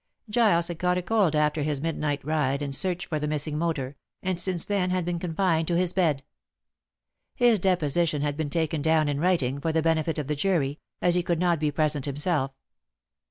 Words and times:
Giles 0.31 0.67
had 0.69 0.79
caught 0.79 0.97
a 0.97 1.03
cold 1.03 1.35
after 1.35 1.61
his 1.61 1.79
midnight 1.79 2.25
ride 2.25 2.63
and 2.63 2.73
search 2.73 3.05
for 3.05 3.19
the 3.19 3.27
missing 3.27 3.55
motor, 3.55 3.97
and 4.23 4.39
since 4.39 4.65
then 4.65 4.89
had 4.89 5.05
been 5.05 5.19
confined 5.19 5.67
to 5.67 5.77
his 5.77 5.93
bed. 5.93 6.23
His 7.35 7.59
deposition 7.59 8.23
had 8.23 8.35
been 8.35 8.49
taken 8.49 8.81
down 8.81 9.07
in 9.07 9.19
writing, 9.19 9.61
for 9.61 9.71
the 9.71 9.83
benefit 9.83 10.17
of 10.17 10.25
the 10.25 10.33
jury, 10.35 10.79
as 11.03 11.13
he 11.13 11.21
could 11.21 11.37
not 11.39 11.59
be 11.59 11.69
present 11.69 12.05
himself. 12.05 12.51